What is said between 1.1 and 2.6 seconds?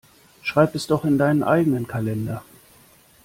deinen eigenen Kalender.